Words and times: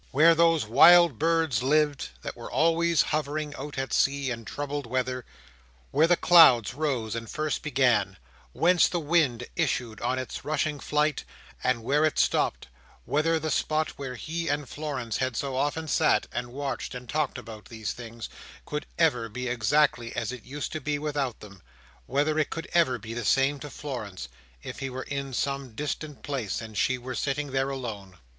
Where 0.09 0.33
those 0.33 0.65
wild 0.65 1.19
birds 1.19 1.61
lived, 1.61 2.09
that 2.23 2.35
were 2.35 2.49
always 2.51 3.03
hovering 3.03 3.53
out 3.53 3.77
at 3.77 3.93
sea 3.93 4.31
in 4.31 4.45
troubled 4.45 4.87
weather; 4.87 5.25
where 5.91 6.07
the 6.07 6.17
clouds 6.17 6.73
rose 6.73 7.13
and 7.15 7.29
first 7.29 7.61
began; 7.61 8.17
whence 8.51 8.87
the 8.87 8.99
wind 8.99 9.45
issued 9.55 10.01
on 10.01 10.17
its 10.17 10.43
rushing 10.43 10.79
flight, 10.79 11.23
and 11.63 11.83
where 11.83 12.03
it 12.03 12.17
stopped; 12.17 12.67
whether 13.05 13.37
the 13.37 13.51
spot 13.51 13.89
where 13.91 14.15
he 14.15 14.47
and 14.47 14.67
Florence 14.67 15.17
had 15.17 15.37
so 15.37 15.55
often 15.55 15.87
sat, 15.87 16.25
and 16.31 16.51
watched, 16.51 16.95
and 16.95 17.07
talked 17.07 17.37
about 17.37 17.65
these 17.65 17.93
things, 17.93 18.27
could 18.65 18.87
ever 18.97 19.29
be 19.29 19.47
exactly 19.47 20.15
as 20.15 20.31
it 20.31 20.41
used 20.43 20.71
to 20.71 20.81
be 20.81 20.97
without 20.97 21.41
them; 21.41 21.61
whether 22.07 22.39
it 22.39 22.49
could 22.49 22.67
ever 22.73 22.97
be 22.97 23.13
the 23.13 23.23
same 23.23 23.59
to 23.59 23.69
Florence, 23.69 24.29
if 24.63 24.79
he 24.79 24.89
were 24.89 25.03
in 25.03 25.31
some 25.31 25.75
distant 25.75 26.23
place, 26.23 26.59
and 26.59 26.75
she 26.75 26.97
were 26.97 27.13
sitting 27.13 27.51
there 27.51 27.69
alone. 27.69 28.17